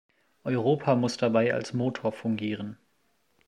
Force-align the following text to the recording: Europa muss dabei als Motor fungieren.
Europa 0.43 0.95
muss 0.95 1.17
dabei 1.17 1.53
als 1.53 1.73
Motor 1.73 2.11
fungieren. 2.11 2.79